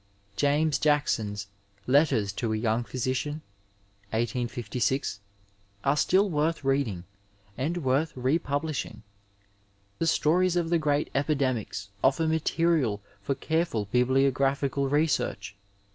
[0.35, 1.45] James Jackson's
[1.85, 3.43] Letters to a Young Physician,
[4.09, 5.19] 1856,
[5.83, 7.03] are still worth reading—
[7.65, 9.03] and worth re publishing.
[9.99, 15.55] The stories of the great epidemics offer material for care ful bibliographical research.